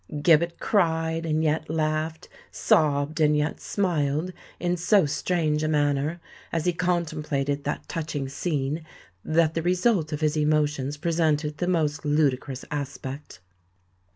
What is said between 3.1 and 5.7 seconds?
and yet smiled, in so strange a